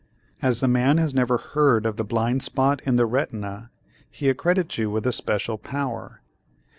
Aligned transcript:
As 0.41 0.61
the 0.61 0.67
man 0.67 0.97
has 0.97 1.13
never 1.13 1.37
heard 1.37 1.85
of 1.85 1.95
the 1.95 2.03
blind 2.03 2.41
spot 2.41 2.81
in 2.87 2.95
the 2.95 3.05
retina, 3.05 3.69
he 4.09 4.29
accredits 4.29 4.79
you 4.79 4.89
with 4.89 5.05
a 5.05 5.11
special 5.11 5.59
power. 5.59 6.23